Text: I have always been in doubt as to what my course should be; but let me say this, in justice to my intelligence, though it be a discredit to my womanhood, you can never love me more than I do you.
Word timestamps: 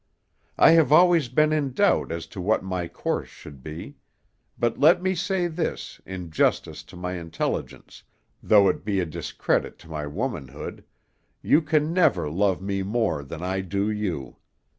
I 0.57 0.71
have 0.71 0.91
always 0.91 1.27
been 1.29 1.53
in 1.53 1.73
doubt 1.73 2.11
as 2.11 2.25
to 2.33 2.41
what 2.41 2.63
my 2.63 2.87
course 2.87 3.29
should 3.29 3.61
be; 3.61 3.97
but 4.57 4.79
let 4.79 5.03
me 5.03 5.13
say 5.13 5.45
this, 5.45 6.01
in 6.07 6.31
justice 6.31 6.81
to 6.85 6.95
my 6.95 7.13
intelligence, 7.19 8.01
though 8.41 8.67
it 8.67 8.83
be 8.83 8.99
a 8.99 9.05
discredit 9.05 9.77
to 9.77 9.89
my 9.89 10.07
womanhood, 10.07 10.85
you 11.43 11.61
can 11.61 11.93
never 11.93 12.31
love 12.31 12.63
me 12.63 12.81
more 12.81 13.21
than 13.23 13.43
I 13.43 13.61
do 13.61 13.91
you. 13.91 14.37